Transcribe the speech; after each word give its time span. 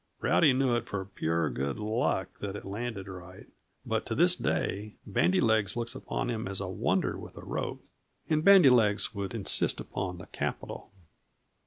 Rowdy 0.19 0.51
knew 0.51 0.75
it 0.75 0.87
for 0.87 1.05
pure 1.05 1.47
good 1.51 1.77
luck 1.77 2.29
that 2.39 2.55
it 2.55 2.65
landed 2.65 3.07
right, 3.07 3.45
but 3.85 4.03
to 4.07 4.15
this 4.15 4.35
day 4.35 4.95
Bandy 5.05 5.39
legs 5.39 5.77
looks 5.77 5.93
upon 5.93 6.27
him 6.31 6.47
as 6.47 6.59
a 6.59 6.67
Wonder 6.67 7.15
with 7.19 7.37
a 7.37 7.45
rope 7.45 7.83
and 8.27 8.43
Bandy 8.43 8.71
legs 8.71 9.13
would 9.13 9.35
insist 9.35 9.79
upon 9.79 10.17
the 10.17 10.25
capital. 10.25 10.89